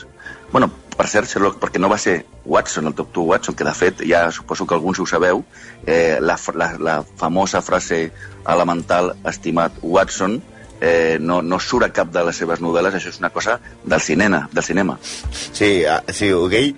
Bueno, 0.53 0.69
per 0.97 1.07
cert, 1.11 1.29
Sherlock, 1.31 1.59
perquè 1.63 1.81
no 1.81 1.91
va 1.93 1.99
ser 1.99 2.19
Watson, 2.45 2.89
el 2.91 2.95
doctor 2.95 3.25
Watson, 3.31 3.57
que 3.57 3.65
de 3.67 3.73
fet, 3.75 4.03
ja 4.09 4.27
suposo 4.33 4.67
que 4.67 4.77
alguns 4.77 5.01
ho 5.01 5.07
sabeu, 5.07 5.43
eh, 5.87 6.19
la, 6.21 6.37
la, 6.55 6.69
la 6.79 6.99
famosa 7.17 7.63
frase 7.63 8.11
elemental, 8.47 9.15
estimat 9.27 9.81
Watson, 9.83 10.39
eh, 10.81 11.17
no, 11.21 11.41
no 11.43 11.59
surt 11.61 11.89
a 11.89 11.93
cap 11.93 12.13
de 12.13 12.25
les 12.29 12.37
seves 12.43 12.63
novel·les, 12.63 12.99
això 12.99 13.11
és 13.13 13.21
una 13.23 13.33
cosa 13.35 13.59
del 13.85 14.01
cinema, 14.05 14.47
del 14.53 14.65
cinema. 14.65 14.99
Sí, 15.33 15.85
ah, 15.85 16.03
sí, 16.13 16.31
ell... 16.31 16.77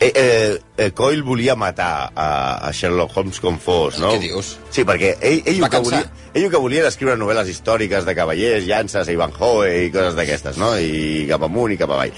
Eh, 0.00 0.10
eh, 0.12 0.60
eh, 0.76 0.90
Coyle 0.90 1.22
volia 1.22 1.54
matar 1.54 2.10
a, 2.14 2.66
a 2.66 2.72
Sherlock 2.72 3.16
Holmes 3.16 3.38
com 3.40 3.60
fos, 3.62 4.00
no? 4.02 4.10
Què 4.10 4.24
dius? 4.26 4.56
Sí, 4.74 4.82
perquè 4.84 5.12
ell, 5.22 5.44
ell, 5.46 5.60
el 5.62 5.70
que 5.70 5.80
volia, 5.86 6.00
ell 6.34 6.46
el 6.48 6.50
que 6.50 6.60
volia 6.60 6.82
era 6.82 6.90
escriure 6.90 7.14
novel·les 7.16 7.52
històriques 7.52 8.04
de 8.04 8.14
cavallers, 8.18 8.66
llances, 8.66 9.08
Ivanhoe 9.14 9.70
i 9.84 9.92
coses 9.94 10.18
d'aquestes, 10.18 10.58
no? 10.58 10.72
I 10.74 11.28
cap 11.30 11.46
amunt 11.46 11.76
i 11.76 11.78
cap 11.78 11.94
avall. 11.94 12.12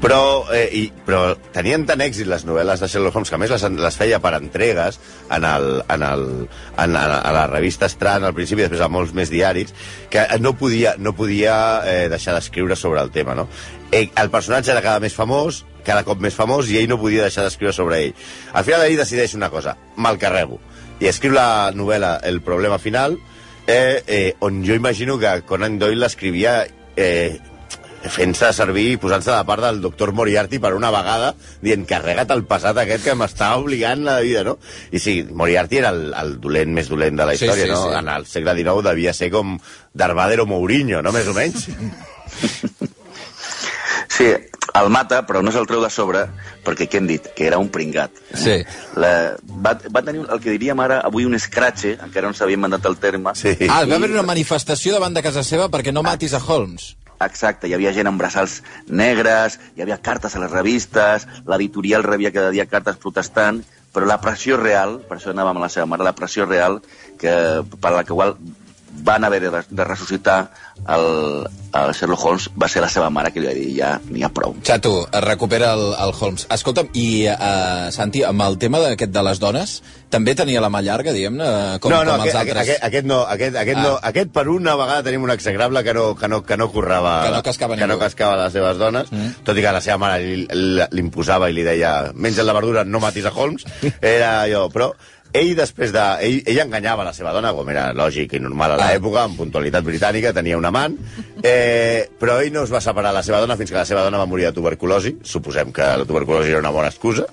Però, 0.00 0.20
eh, 0.54 0.68
i, 0.78 0.84
però 1.04 1.34
tenien 1.52 1.82
tant 1.90 2.06
èxit 2.06 2.30
les 2.30 2.46
novel·les 2.46 2.86
de 2.86 2.92
Sherlock 2.92 3.18
Holmes, 3.18 3.34
que 3.34 3.40
a 3.40 3.42
més 3.42 3.54
les, 3.56 3.68
les 3.82 3.98
feia 3.98 4.22
per 4.22 4.36
entregues 4.38 5.02
en 5.34 5.50
el, 5.50 5.70
en 5.82 6.06
el, 6.06 6.26
en, 6.78 6.90
en, 6.94 6.98
a 7.18 7.36
la 7.40 7.46
revista 7.50 7.90
Strand 7.90 8.30
al 8.30 8.38
principi, 8.38 8.62
després 8.62 8.86
a 8.86 8.92
molts 8.92 9.16
més 9.18 9.34
diaris, 9.34 9.74
que 10.14 10.28
no 10.38 10.54
podia, 10.54 10.94
no 11.02 11.16
podia 11.18 11.56
eh, 11.82 12.04
deixar 12.12 12.38
d'escriure 12.38 12.78
sobre 12.78 13.02
el 13.02 13.10
tema, 13.10 13.34
no? 13.34 13.50
Ell, 13.90 14.12
el 14.14 14.30
personatge 14.30 14.70
era 14.70 14.84
cada 14.84 15.02
més 15.02 15.14
famós, 15.14 15.64
cada 15.86 16.02
cop 16.04 16.20
més 16.20 16.34
famós, 16.34 16.68
i 16.70 16.80
ell 16.82 16.90
no 16.90 16.98
podia 17.00 17.24
deixar 17.28 17.46
d'escriure 17.46 17.72
sobre 17.76 18.02
ell. 18.08 18.14
Al 18.52 18.66
final 18.66 18.84
ell 18.88 18.98
decideix 18.98 19.34
una 19.38 19.50
cosa, 19.54 19.76
me'l 19.96 20.18
carrego, 20.18 20.58
i 21.00 21.06
escriu 21.10 21.32
la 21.36 21.70
novel·la 21.76 22.16
El 22.26 22.40
problema 22.42 22.78
final, 22.82 23.18
eh, 23.66 24.02
eh, 24.06 24.32
on 24.40 24.62
jo 24.64 24.74
imagino 24.74 25.18
que 25.18 25.40
Conan 25.46 25.78
Doyle 25.78 26.00
l'escrivia 26.04 26.64
eh, 26.96 27.38
fent-se 28.06 28.52
servir 28.54 28.84
i 28.92 28.98
posant-se 29.02 29.32
de 29.34 29.44
part 29.48 29.64
del 29.64 29.80
doctor 29.82 30.12
Moriarty 30.14 30.60
per 30.62 30.70
una 30.76 30.92
vegada, 30.94 31.32
dient, 31.64 31.82
carrega't 31.90 32.30
el 32.30 32.44
passat 32.46 32.78
aquest 32.78 33.02
que 33.08 33.16
m'està 33.18 33.48
obligant 33.58 34.04
la 34.06 34.20
vida, 34.22 34.44
no? 34.46 34.56
I 34.94 35.00
sí, 35.02 35.16
Moriarty 35.26 35.80
era 35.80 35.90
el, 35.90 36.12
el 36.14 36.36
dolent 36.40 36.70
més 36.76 36.86
dolent 36.92 37.18
de 37.18 37.26
la 37.26 37.34
Sí, 37.34 37.44
història, 37.48 37.66
sí, 37.66 37.72
no? 37.74 37.80
sí. 37.88 37.96
En 37.98 38.12
el 38.14 38.26
segle 38.30 38.54
XIX 38.60 38.84
devia 38.86 39.12
ser 39.16 39.32
com 39.34 39.56
Darvader 39.92 40.38
o 40.44 40.46
Mourinho, 40.46 41.02
no? 41.02 41.10
Més 41.16 41.26
o 41.26 41.34
menys. 41.34 41.66
Sí, 44.08 44.30
el 44.82 44.90
mata, 44.92 45.22
però 45.26 45.42
no 45.44 45.52
se'l 45.54 45.66
treu 45.68 45.82
de 45.82 45.90
sobre, 45.92 46.26
perquè 46.66 46.88
què 46.90 47.00
hem 47.00 47.08
dit? 47.10 47.30
Que 47.36 47.46
era 47.48 47.60
un 47.62 47.70
pringat. 47.72 48.20
Sí. 48.34 48.58
La, 49.00 49.36
va, 49.64 49.76
va 49.92 50.04
tenir 50.04 50.24
el 50.24 50.42
que 50.42 50.52
diríem 50.52 50.80
ara 50.84 51.00
avui 51.06 51.26
un 51.28 51.38
escratxe, 51.38 51.96
encara 52.02 52.30
no 52.30 52.36
s'havia 52.36 52.60
mandat 52.60 52.86
el 52.90 52.98
terme. 53.02 53.34
Sí. 53.38 53.56
Ah, 53.68 53.84
va 53.88 53.98
haver 54.00 54.12
una 54.12 54.26
manifestació 54.26 54.96
davant 54.96 55.16
de 55.16 55.24
casa 55.24 55.44
seva 55.46 55.70
perquè 55.72 55.94
no 55.94 56.04
matis 56.06 56.36
a 56.36 56.42
Holmes. 56.42 56.94
Exacte, 57.24 57.68
hi 57.68 57.72
havia 57.72 57.94
gent 57.96 58.10
amb 58.10 58.20
braçals 58.20 58.58
negres, 58.92 59.56
hi 59.76 59.84
havia 59.84 59.96
cartes 60.04 60.36
a 60.36 60.42
les 60.42 60.52
revistes, 60.52 61.24
l'editorial 61.48 62.04
rebia 62.04 62.32
cada 62.34 62.52
dia 62.52 62.66
cartes 62.68 62.98
protestant, 63.00 63.62
però 63.94 64.04
la 64.04 64.20
pressió 64.20 64.58
real, 64.60 64.98
per 65.08 65.16
això 65.16 65.32
anàvem 65.32 65.56
a 65.56 65.64
la 65.64 65.72
seva 65.72 65.88
mare, 65.88 66.04
la 66.04 66.12
pressió 66.12 66.44
real 66.44 66.82
que, 67.16 67.32
per 67.64 67.94
la 67.94 68.04
que 68.04 68.12
qual 68.12 68.36
van 69.04 69.24
haver 69.24 69.40
de, 69.50 69.62
de 69.68 69.84
ressuscitar 69.84 70.50
el, 70.88 71.46
el 71.72 71.92
Sherlock 71.96 72.24
Holmes 72.24 72.48
va 72.60 72.68
ser 72.68 72.82
la 72.84 72.88
seva 72.92 73.08
mare 73.10 73.30
que 73.32 73.40
li 73.40 73.46
va 73.48 73.54
dir 73.56 73.68
ja 73.78 73.90
n'hi 74.10 74.22
ha 74.24 74.30
prou. 74.32 74.54
Xato, 74.64 75.06
recupera 75.24 75.72
el, 75.74 75.86
el 76.04 76.12
Holmes. 76.18 76.46
Escolta'm, 76.52 76.88
i 76.96 77.26
uh, 77.28 77.88
Santi, 77.94 78.22
amb 78.26 78.44
el 78.46 78.58
tema 78.62 78.80
d'aquest 78.82 79.12
de 79.14 79.22
les 79.26 79.40
dones, 79.42 79.76
també 80.12 80.34
tenia 80.38 80.60
la 80.62 80.68
mà 80.72 80.82
llarga, 80.84 81.12
diguem-ne, 81.16 81.48
com, 81.82 81.90
no, 81.92 82.02
no, 82.06 82.16
com 82.16 82.26
els 82.26 82.34
aquest, 82.34 82.38
altres? 82.42 82.62
aquest, 82.62 82.84
aquest 82.90 83.08
no, 83.10 83.20
aquest, 83.26 83.56
aquest, 83.62 83.78
Ah. 83.80 83.82
no, 83.82 83.94
aquest 84.12 84.30
per 84.36 84.46
una 84.52 84.76
vegada 84.78 85.02
tenim 85.08 85.24
un 85.26 85.32
execrable 85.34 85.82
que 85.84 85.94
no, 85.96 86.06
que 86.16 86.28
no, 86.28 86.42
que 86.46 86.56
no 86.56 86.70
currava... 86.72 87.16
Que 87.26 87.34
no 87.34 87.42
cascava 87.42 87.76
que 87.76 87.86
no 87.90 87.98
cascava 87.98 88.36
les 88.44 88.52
seves 88.56 88.78
dones, 88.78 89.10
mm. 89.12 89.42
tot 89.44 89.58
i 89.58 89.64
que 89.64 89.72
la 89.74 89.82
seva 89.84 89.98
mare 89.98 90.22
li- 90.22 90.46
li- 90.48 90.86
l'imposava 90.96 91.50
i 91.50 91.56
li 91.56 91.64
deia 91.66 92.12
menja 92.14 92.44
la 92.46 92.54
verdura, 92.56 92.84
no 92.84 93.00
matis 93.02 93.26
a 93.26 93.34
Holmes, 93.34 93.66
era 94.00 94.42
allò, 94.46 94.68
però 94.72 94.92
ell 95.32 95.54
després 95.58 95.92
de... 95.94 96.02
Ell, 96.26 96.38
ell 96.48 96.60
enganyava 96.62 97.04
la 97.06 97.12
seva 97.16 97.32
dona, 97.34 97.52
com 97.56 97.68
era 97.72 97.88
lògic 97.96 98.36
i 98.36 98.40
normal 98.42 98.74
a 98.74 98.78
l'època, 98.80 99.24
amb 99.26 99.38
puntualitat 99.40 99.84
britànica, 99.86 100.32
tenia 100.36 100.58
un 100.58 100.66
amant, 100.68 100.96
eh, 101.42 102.06
però 102.20 102.38
ell 102.42 102.52
no 102.54 102.64
es 102.66 102.72
va 102.72 102.82
separar 102.84 103.12
la 103.14 103.24
seva 103.26 103.40
dona 103.42 103.58
fins 103.58 103.72
que 103.72 103.78
la 103.78 103.86
seva 103.88 104.04
dona 104.06 104.20
va 104.22 104.28
morir 104.30 104.48
de 104.48 104.54
tuberculosi, 104.56 105.16
suposem 105.26 105.72
que 105.76 105.86
la 106.02 106.08
tuberculosi 106.08 106.54
era 106.54 106.62
una 106.62 106.72
bona 106.74 106.90
excusa, 106.92 107.26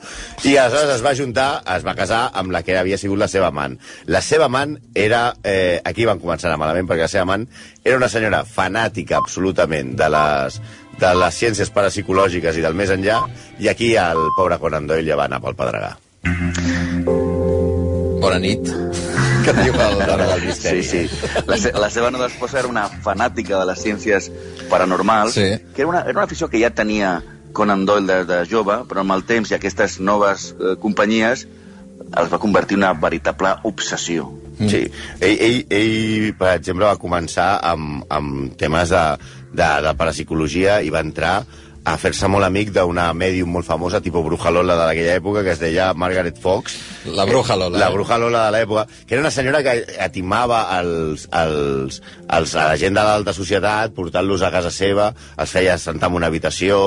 i 0.43 0.55
aleshores 0.57 0.95
es 0.97 1.05
va 1.05 1.15
juntar, 1.17 1.49
es 1.75 1.85
va 1.87 1.95
casar 1.99 2.23
amb 2.39 2.53
la 2.55 2.63
que 2.63 2.77
havia 2.77 2.99
sigut 3.01 3.21
la 3.21 3.29
seva 3.31 3.51
amant. 3.53 3.77
La 4.07 4.23
seva 4.25 4.49
amant 4.51 4.77
era... 4.95 5.25
Eh, 5.43 5.79
aquí 5.83 6.05
van 6.07 6.21
començar 6.21 6.51
a 6.51 6.59
malament, 6.59 6.87
perquè 6.89 7.07
la 7.07 7.11
seva 7.11 7.27
amant 7.27 7.47
era 7.83 7.97
una 7.99 8.09
senyora 8.11 8.43
fanàtica 8.47 9.19
absolutament 9.19 9.93
de 9.99 10.09
les, 10.11 10.59
de 10.99 11.13
les 11.19 11.39
ciències 11.41 11.71
parapsicològiques 11.73 12.57
i 12.57 12.65
del 12.65 12.77
més 12.77 12.93
enllà, 12.93 13.23
i 13.59 13.71
aquí 13.71 13.93
el 13.99 14.27
pobre 14.37 14.59
Conan 14.61 14.87
Doyle 14.89 15.09
ja 15.11 15.19
va 15.19 15.29
anar 15.29 15.43
pel 15.43 15.59
pedregar. 15.59 15.97
Bona 18.33 18.41
nit. 18.41 18.65
Que 19.45 19.53
diu 19.53 19.75
el 19.77 19.97
L'hora 19.99 20.25
del 20.25 20.39
Sí, 20.41 20.45
misteri. 20.47 20.83
sí. 20.83 21.01
La, 21.45 21.57
se, 21.57 21.71
la 21.77 21.89
seva 21.93 22.09
nova 22.09 22.25
esposa 22.31 22.57
era 22.63 22.67
una 22.71 22.87
fanàtica 22.89 23.59
de 23.59 23.65
les 23.69 23.81
ciències 23.83 24.31
paranormals, 24.71 25.33
Sí. 25.35 25.59
que 25.75 25.81
era 25.83 25.87
una, 25.87 25.99
era 26.01 26.11
una 26.17 26.23
afició 26.23 26.49
que 26.49 26.59
ja 26.59 26.71
tenia 26.71 27.21
Conan 27.53 27.85
Doyle 27.85 28.07
de, 28.07 28.25
de 28.25 28.45
jove, 28.49 28.79
però 28.89 29.01
amb 29.03 29.11
el 29.13 29.23
temps 29.29 29.51
i 29.51 29.53
aquestes 29.53 29.99
noves 29.99 30.55
eh, 30.59 30.75
companyies 30.81 31.45
els 32.17 32.31
va 32.33 32.39
convertir 32.39 32.73
en 32.79 32.83
una 32.87 32.93
veritable 32.93 33.53
obsessió. 33.69 34.25
Mm. 34.57 34.67
Sí, 34.69 34.81
ell, 35.19 35.37
ell, 35.39 35.65
ell, 35.69 36.33
per 36.37 36.55
exemple, 36.55 36.85
va 36.89 36.97
començar 36.97 37.59
amb, 37.61 38.03
amb 38.09 38.57
temes 38.57 38.89
de, 38.89 39.03
de, 39.53 39.69
de 39.85 39.93
parapsicologia 39.97 40.81
i 40.81 40.89
va 40.89 41.01
entrar 41.05 41.43
a 41.83 41.97
fer-se 41.99 42.29
molt 42.31 42.47
amic 42.47 42.71
d'una 42.71 43.09
mèdium 43.17 43.49
molt 43.51 43.67
famosa, 43.67 43.99
tipus 44.03 44.23
Bruja 44.23 44.51
Lola 44.55 44.77
de 44.79 44.85
aquella 44.85 45.17
època, 45.19 45.43
que 45.43 45.51
es 45.51 45.59
deia 45.59 45.89
Margaret 45.93 46.37
Fox. 46.39 46.77
La 47.11 47.25
Bruja 47.27 47.57
Lola, 47.59 47.77
La 47.79 47.89
eh? 47.89 47.93
Bruja 47.93 48.17
Lola 48.17 48.45
de 48.47 48.53
l'època, 48.55 48.85
que 49.05 49.17
era 49.17 49.23
una 49.25 49.31
senyora 49.35 49.59
que 49.65 49.73
atimava 49.99 50.61
els, 50.79 51.27
els, 51.35 51.99
els, 52.31 52.55
a 52.55 52.69
la 52.69 52.77
gent 52.79 52.95
de 52.95 53.03
l'alta 53.03 53.33
societat, 53.35 53.91
portant-los 53.97 54.45
a 54.47 54.51
casa 54.53 54.71
seva, 54.71 55.09
els 55.35 55.51
feia 55.51 55.75
sentar 55.81 56.07
en 56.11 56.19
una 56.21 56.29
habitació, 56.31 56.77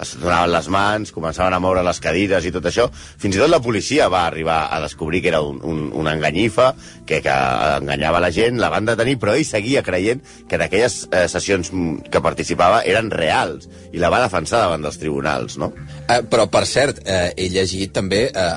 es 0.00 0.14
donaven 0.22 0.54
les 0.54 0.70
mans, 0.70 1.14
començaven 1.16 1.58
a 1.58 1.60
moure 1.62 1.82
les 1.82 2.02
cadires 2.04 2.46
i 2.46 2.54
tot 2.54 2.70
això. 2.70 2.86
Fins 2.94 3.34
i 3.34 3.42
tot 3.42 3.50
la 3.50 3.62
policia 3.64 4.06
va 4.12 4.22
arribar 4.28 4.68
a 4.70 4.78
descobrir 4.84 5.24
que 5.24 5.32
era 5.34 5.42
un, 5.42 5.58
un, 5.66 5.88
una 5.98 6.14
enganyifa, 6.14 6.70
que, 7.04 7.18
que 7.26 7.34
enganyava 7.80 8.22
la 8.22 8.30
gent, 8.30 8.62
la 8.62 8.70
van 8.70 8.86
detenir, 8.86 9.18
però 9.18 9.34
ell 9.34 9.44
seguia 9.48 9.82
creient 9.82 10.22
que 10.46 10.60
en 10.60 10.66
aquelles 10.68 11.02
eh, 11.10 11.26
sessions 11.28 11.74
que 12.06 12.22
participava 12.22 12.84
eren 12.86 13.10
reals, 13.10 13.66
i 13.90 13.98
la 13.98 14.14
va 14.14 14.22
defensar 14.22 14.43
davant 14.50 14.82
dels 14.82 14.98
tribunals, 14.98 15.56
no? 15.56 15.72
Eh, 16.08 16.20
però, 16.28 16.44
per 16.50 16.66
cert, 16.66 17.00
eh, 17.06 17.32
he 17.36 17.48
llegit 17.48 17.92
també 17.92 18.26
eh, 18.28 18.56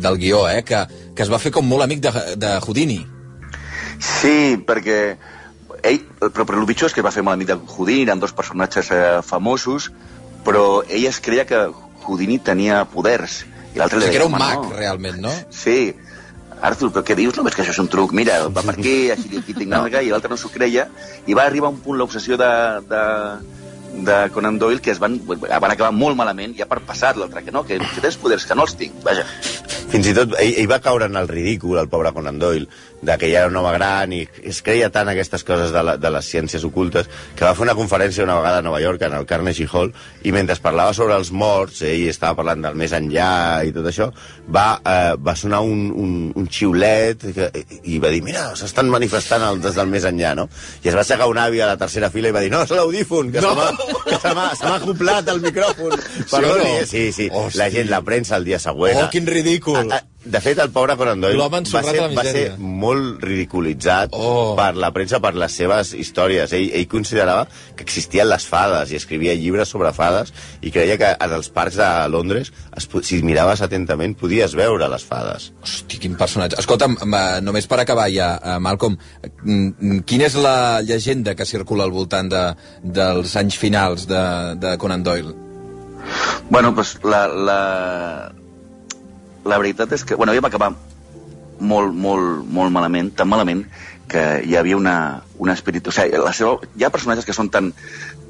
del 0.00 0.18
guió, 0.18 0.48
eh, 0.48 0.64
que, 0.64 0.82
que 1.14 1.22
es 1.22 1.30
va 1.30 1.38
fer 1.38 1.52
com 1.54 1.66
molt 1.68 1.82
amic 1.86 2.00
de, 2.00 2.12
de 2.36 2.56
Houdini. 2.66 2.98
Sí, 3.98 4.56
perquè 4.66 4.98
ell, 5.82 6.00
però, 6.20 6.44
però 6.44 6.58
el 6.60 6.66
pitjor 6.66 6.90
és 6.90 6.94
que 6.94 7.02
es 7.02 7.06
va 7.06 7.14
fer 7.14 7.22
molt 7.26 7.38
amic 7.38 7.48
de 7.52 7.58
Houdini, 7.76 8.02
eren 8.06 8.20
dos 8.22 8.32
personatges 8.34 8.90
eh, 8.94 9.20
famosos, 9.26 9.90
però 10.46 10.82
ell 10.88 11.06
es 11.10 11.20
creia 11.20 11.46
que 11.46 11.66
Houdini 12.06 12.38
tenia 12.38 12.84
poders. 12.90 13.44
I 13.74 13.78
O 13.78 13.82
l'altre 13.82 13.98
li 14.00 14.06
sigui 14.06 14.14
que 14.16 14.18
deia, 14.18 14.24
era 14.24 14.28
un 14.28 14.34
"Home, 14.34 14.44
mag, 14.44 14.70
no." 14.70 14.76
realment, 14.78 15.18
no? 15.22 15.32
Sí. 15.50 15.94
Arthur, 16.58 16.88
però 16.90 17.04
què 17.06 17.14
dius? 17.14 17.36
No 17.36 17.44
veus 17.46 17.54
que 17.54 17.62
això 17.62 17.70
és 17.70 17.78
un 17.78 17.86
truc? 17.86 18.10
Mira, 18.16 18.40
va 18.48 18.64
per 18.66 18.74
aquí, 18.74 19.10
així 19.14 19.28
aquí 19.38 19.54
tinc 19.54 19.74
alga, 19.78 20.02
i 20.02 20.08
l'altre 20.10 20.30
no 20.32 20.38
s'ho 20.40 20.50
creia, 20.50 20.88
i 21.26 21.36
va 21.38 21.44
arribar 21.46 21.70
un 21.70 21.78
punt 21.84 21.98
l'obsessió 22.00 22.38
de, 22.40 22.48
de, 22.90 23.02
de 24.04 24.18
Conan 24.34 24.58
Doyle 24.58 24.80
que 24.84 24.92
es 24.92 25.00
van, 25.02 25.18
van 25.26 25.70
acabar 25.70 25.90
molt 25.94 26.18
malament 26.18 26.54
ja 26.58 26.68
per 26.70 26.80
passat 26.86 27.18
l'altre, 27.18 27.42
que 27.44 27.54
no, 27.54 27.64
que, 27.66 27.78
que 27.78 28.04
tens 28.04 28.18
poders 28.20 28.46
que 28.46 28.56
no 28.58 28.66
els 28.68 28.76
tinc, 28.78 28.96
vaja. 29.04 29.24
Fins 29.88 30.08
i 30.10 30.14
tot 30.16 30.34
ell, 30.38 30.54
ell 30.62 30.70
va 30.70 30.80
caure 30.84 31.08
en 31.08 31.16
el 31.16 31.28
ridícul, 31.30 31.78
el 31.80 31.90
pobre 31.92 32.12
Conan 32.16 32.38
Doyle, 32.42 32.68
de 33.00 33.14
que 33.18 33.28
ja 33.30 33.44
era 33.44 33.48
un 33.48 33.56
home 33.56 33.70
gran 33.76 34.12
i 34.12 34.24
es 34.42 34.58
creia 34.66 34.88
tant 34.90 35.06
aquestes 35.08 35.44
coses 35.46 35.70
de, 35.70 35.82
la, 35.86 35.96
de 35.96 36.10
les 36.10 36.26
ciències 36.26 36.64
ocultes 36.66 37.06
que 37.38 37.44
va 37.46 37.52
fer 37.54 37.62
una 37.62 37.76
conferència 37.78 38.24
una 38.24 38.34
vegada 38.40 38.58
a 38.58 38.62
Nova 38.66 38.80
York, 38.82 39.02
en 39.06 39.14
el 39.14 39.26
Carnegie 39.26 39.68
Hall, 39.72 39.92
i 40.26 40.32
mentre 40.34 40.56
parlava 40.62 40.92
sobre 40.96 41.14
els 41.14 41.30
morts, 41.30 41.82
ell 41.86 42.08
estava 42.10 42.34
parlant 42.40 42.64
del 42.66 42.74
més 42.74 42.92
enllà 42.96 43.62
i 43.68 43.70
tot 43.76 43.86
això, 43.86 44.08
va, 44.50 44.80
eh, 44.82 45.14
va 45.22 45.36
sonar 45.38 45.60
un, 45.62 45.84
un, 45.94 46.16
un 46.34 46.48
xiulet 46.50 47.22
que, 47.36 47.48
i 47.84 48.00
va 48.02 48.10
dir, 48.10 48.22
mira, 48.26 48.48
s'estan 48.58 48.90
manifestant 48.90 49.44
el, 49.46 49.60
des 49.62 49.78
del 49.78 49.86
més 49.92 50.04
enllà, 50.08 50.34
no? 50.34 50.48
I 50.82 50.90
es 50.90 50.98
va 50.98 51.04
aixecar 51.06 51.28
un 51.30 51.38
avi 51.38 51.62
a 51.62 51.70
la 51.70 51.76
tercera 51.78 52.10
fila 52.10 52.32
i 52.32 52.34
va 52.34 52.42
dir, 52.42 52.50
no, 52.50 52.64
és 52.66 52.74
l'audífon, 52.74 53.30
que 53.32 53.40
No. 53.44 53.54
se 54.18 54.34
m'ha- 54.34 54.50
acoplat 54.74 55.28
el 55.30 55.40
micròfon. 55.44 55.94
Perdoni, 56.30 56.64
no? 56.64 56.76
eh? 56.82 56.86
sí, 56.86 57.12
sí. 57.12 57.28
Hosti. 57.30 57.58
La 57.62 57.70
gent, 57.70 57.90
la 57.90 58.02
premsa 58.02 58.36
el 58.42 58.44
dia 58.48 58.58
següent... 58.58 58.98
Oh, 59.04 59.08
quin 59.12 59.26
ridícul. 59.30 59.78
Ah, 59.92 60.00
ah, 60.02 60.07
De 60.24 60.40
fet, 60.42 60.58
el 60.58 60.72
pobre 60.74 60.96
Conan 60.98 61.20
Doyle 61.22 61.44
va 61.46 61.60
ser, 61.62 62.00
va 62.10 62.24
ser 62.26 62.42
molt 62.58 63.22
ridiculitzat 63.22 64.10
Oh. 64.18 64.56
per 64.58 64.72
la 64.74 64.90
premsa, 64.92 65.20
per 65.22 65.30
les 65.38 65.54
seves 65.54 65.92
històries. 65.94 66.52
Ell, 66.52 66.72
ell 66.74 66.88
considerava 66.90 67.46
que 67.76 67.84
existien 67.86 68.26
les 68.28 68.44
fades 68.50 68.90
i 68.90 68.98
escrivia 68.98 69.36
llibres 69.38 69.70
sobre 69.70 69.92
fades 69.94 70.32
i 70.60 70.72
creia 70.74 70.98
que 70.98 71.12
en 71.14 71.34
els 71.36 71.48
parcs 71.54 71.78
de 71.78 71.88
Londres, 72.10 72.50
es, 72.76 72.88
si 73.06 73.22
miraves 73.22 73.62
atentament, 73.62 74.16
podies 74.18 74.56
veure 74.58 74.90
les 74.90 75.06
fades. 75.06 75.52
Hosti, 75.62 76.00
quin 76.02 76.18
personatge. 76.18 76.58
Escolta'm, 76.58 76.98
només 77.46 77.70
per 77.70 77.78
acabar 77.84 78.08
ja, 78.10 78.34
eh, 78.42 78.58
Malcolm, 78.58 78.98
quina 80.04 80.26
és 80.26 80.34
la 80.34 80.82
llegenda 80.82 81.36
que 81.38 81.46
circula 81.46 81.86
al 81.86 81.94
voltant 81.94 82.28
de, 82.28 82.42
dels 82.82 83.36
anys 83.38 83.56
finals 83.56 84.08
de, 84.10 84.24
de 84.58 84.74
Conan 84.82 85.06
Doyle? 85.06 85.36
Bueno, 86.50 86.74
pues 86.74 86.98
la, 87.04 87.26
la, 87.28 88.32
la 89.48 89.58
veritat 89.60 89.92
és 89.96 90.04
que... 90.04 90.16
Bueno, 90.18 90.32
ella 90.32 90.44
va 90.44 90.52
acabar 90.52 90.72
molt, 91.58 91.94
molt, 91.94 92.44
molt 92.46 92.74
malament, 92.74 93.10
tan 93.16 93.28
malament, 93.30 93.64
que 94.08 94.24
hi 94.44 94.56
havia 94.56 94.76
una, 94.78 94.96
una 95.38 95.56
espírit... 95.56 95.88
O 95.88 95.94
sigui, 95.94 96.20
la 96.22 96.34
seva, 96.36 96.58
hi 96.76 96.86
ha 96.86 96.92
personatges 96.94 97.26
que 97.28 97.36
són 97.36 97.50
tan, 97.52 97.72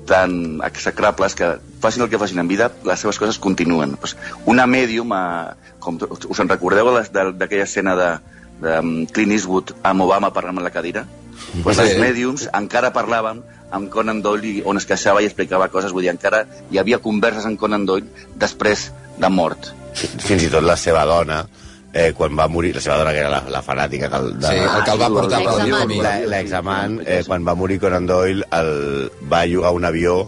tan 0.09 0.59
execrables 0.67 1.37
que 1.39 1.53
facin 1.83 2.07
el 2.07 2.11
que 2.11 2.21
facin 2.21 2.41
en 2.43 2.49
vida, 2.51 2.71
les 2.89 3.05
seves 3.05 3.21
coses 3.21 3.39
continuen. 3.39 3.97
Pues 4.01 4.17
una 4.47 4.67
mèdium, 4.67 5.13
eh, 5.15 5.75
com 5.85 6.01
us 6.01 6.43
en 6.43 6.51
recordeu 6.51 6.91
d'aquella 7.13 7.67
escena 7.67 7.95
de, 7.99 8.11
de 8.65 8.79
um, 8.81 8.93
Clint 9.07 9.37
Eastwood 9.37 9.77
amb 9.87 10.07
Obama 10.09 10.33
parlant 10.35 10.59
amb 10.59 10.67
la 10.67 10.75
cadira? 10.75 11.07
Pues 11.63 11.77
Sí. 11.77 11.83
les 11.83 11.99
mèdiums 12.01 12.49
encara 12.53 12.93
parlaven 12.93 13.45
amb 13.71 13.91
Conan 13.93 14.23
Doyle 14.25 14.63
on 14.67 14.81
es 14.81 14.87
queixava 14.89 15.23
i 15.23 15.29
explicava 15.29 15.69
coses, 15.69 15.93
vull 15.93 16.03
dir, 16.03 16.11
encara 16.11 16.47
hi 16.71 16.81
havia 16.81 16.99
converses 17.05 17.47
amb 17.47 17.61
Conan 17.61 17.87
Doyle 17.87 18.09
després 18.35 18.89
de 19.19 19.31
mort. 19.31 19.71
Fins 20.25 20.45
i 20.47 20.51
tot 20.53 20.63
la 20.67 20.77
seva 20.77 21.05
dona, 21.09 21.43
eh, 21.93 22.13
quan 22.17 22.37
va 22.39 22.47
morir, 22.49 22.75
la 22.77 22.81
seva 22.85 22.99
dona 23.01 23.13
que 23.17 23.23
era 23.25 23.31
la, 23.33 23.43
la 23.51 23.63
fanàtica 23.65 24.09
que 24.13 24.17
el, 24.23 24.33
de, 24.39 24.47
Sí, 24.49 24.57
el 24.65 24.83
que 24.85 24.91
el 24.97 25.01
va 25.03 25.09
portar 25.11 25.43
camí. 25.81 26.01
La- 26.05 26.17
L'examant, 26.37 26.99
eh, 27.07 27.23
quan 27.27 27.47
va 27.47 27.55
morir 27.59 27.79
Conan 27.83 28.07
Doyle, 28.07 28.45
el, 28.53 29.11
va 29.31 29.47
llogar 29.47 29.73
un 29.77 29.85
avió 29.89 30.19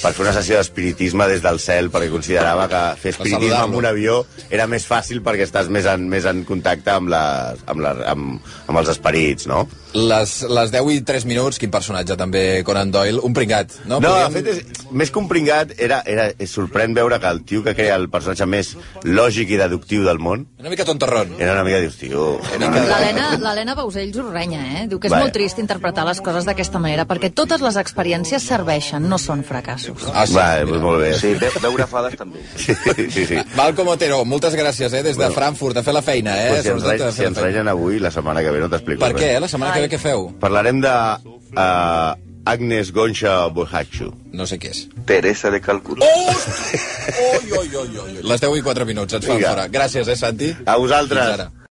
per 0.00 0.12
fer 0.14 0.22
una 0.22 0.32
sessió 0.32 0.56
d'espiritisme 0.56 1.26
des 1.28 1.42
del 1.42 1.58
cel, 1.60 1.90
perquè 1.92 2.08
considerava 2.12 2.68
que 2.70 2.78
fer 3.02 3.10
espiritisme 3.10 3.56
amb 3.58 3.74
un 3.76 3.84
avió 3.88 4.20
era 4.48 4.68
més 4.70 4.86
fàcil 4.86 5.18
perquè 5.20 5.42
estàs 5.44 5.68
més 5.68 5.84
en, 5.90 6.06
més 6.08 6.24
en 6.30 6.44
contacte 6.48 6.92
amb, 6.94 7.10
les, 7.10 7.64
amb, 7.66 7.82
la, 7.84 7.90
amb, 8.14 8.38
amb 8.70 8.78
els 8.80 8.88
esperits, 8.94 9.48
no? 9.50 9.66
Les, 9.92 10.32
les 10.46 10.70
10 10.70 10.90
i 10.94 11.00
3 11.02 11.24
minuts, 11.26 11.58
quin 11.58 11.70
personatge 11.72 12.14
també, 12.16 12.62
Conan 12.62 12.92
Doyle, 12.94 13.18
un 13.26 13.32
pringat, 13.34 13.72
no? 13.86 13.98
No, 13.98 14.12
Podríem- 14.12 14.32
de 14.36 14.42
fet, 14.42 14.46
és, 14.78 14.84
més 14.92 15.10
que 15.10 15.18
un 15.18 15.26
pringat, 15.26 15.72
era, 15.82 15.98
era, 16.06 16.28
és 16.38 16.52
sorprèn 16.54 16.94
veure 16.94 17.18
que 17.18 17.26
el 17.26 17.42
tio 17.42 17.64
que 17.64 17.74
crea 17.74 17.96
el 17.98 18.08
personatge 18.08 18.46
més 18.46 18.76
lògic 19.02 19.50
i 19.50 19.58
deductiu 19.58 20.04
del 20.06 20.20
món 20.22 20.46
Una 20.60 20.70
mica 20.70 20.84
tontorrón. 20.84 21.34
era 21.40 21.52
una 21.56 21.64
mica, 21.64 21.80
dius, 21.82 21.96
tio... 21.98 22.38
L'Helena 22.60 23.74
Bausells 23.74 24.16
ho 24.18 24.28
renya, 24.30 24.60
eh? 24.80 24.86
Diu 24.90 25.00
que 25.00 25.08
és 25.08 25.14
Vaja. 25.14 25.24
molt 25.24 25.34
trist 25.34 25.58
interpretar 25.58 26.04
les 26.06 26.20
coses 26.22 26.46
d'aquesta 26.46 26.78
manera, 26.78 27.04
perquè 27.08 27.32
totes 27.34 27.60
les 27.64 27.76
experiències 27.80 28.42
serveixen, 28.46 29.08
no 29.08 29.18
són 29.18 29.42
fracassos. 29.46 30.06
Ah, 30.14 30.26
sí, 30.26 30.34
Va, 30.38 30.46
mira. 30.64 30.78
molt 30.78 31.00
bé. 31.02 31.12
Sí, 31.18 31.34
ve, 31.40 31.50
veure 31.62 31.86
fades 31.90 32.16
també. 32.20 32.40
Sí, 32.60 32.74
sí, 33.10 33.24
sí. 33.26 33.38
Malcom 33.56 33.88
Otero, 33.88 34.22
moltes 34.24 34.54
gràcies, 34.54 34.92
eh, 34.94 35.02
des 35.02 35.16
de 35.18 35.30
Frankfurt, 35.34 35.76
a 35.80 35.82
fer 35.82 35.94
la 35.96 36.02
feina, 36.02 36.34
eh? 36.44 36.48
Pues 36.54 36.62
si 36.62 36.70
ens, 36.74 36.82
sobretot 36.82 37.14
si 37.16 37.24
ens 37.26 37.38
regen 37.42 37.68
avui, 37.68 37.98
la 37.98 38.10
setmana 38.14 38.42
que 38.44 38.50
ve 38.54 38.60
no 38.62 38.68
t'explico 38.70 39.00
Per 39.02 39.14
què, 39.16 39.34
eh? 39.36 39.40
La 39.40 39.48
setmana 39.48 39.72
que 39.74 39.79
ve 39.84 39.90
què 39.92 40.00
feu? 40.00 40.28
Parlarem 40.40 40.80
de 40.82 40.90
uh, 40.90 42.14
Agnes 42.50 42.90
Goncha 42.96 43.34
Bohachu. 43.54 44.10
No 44.32 44.46
sé 44.48 44.58
què 44.58 44.70
és. 44.72 44.84
Teresa 45.06 45.50
de 45.52 45.60
Calcuta. 45.60 46.06
Oh! 46.06 46.34
Oi, 47.30 47.52
oi, 47.58 47.68
oi, 47.84 47.98
oi. 48.04 48.12
Les 48.22 48.40
10 48.42 48.58
i 48.58 48.62
4 48.66 48.86
minuts, 48.88 49.14
ens 49.18 49.26
fan 49.26 49.36
Vinga. 49.36 49.54
fora. 49.54 49.68
Gràcies, 49.68 50.08
eh, 50.08 50.16
Santi? 50.16 50.52
A 50.66 50.76
vosaltres. 50.80 51.26
Fins 51.26 51.40
ara. 51.40 51.50